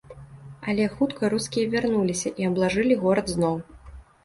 [0.71, 3.55] Але хутка рускія вярнуліся і аблажылі горад зноў.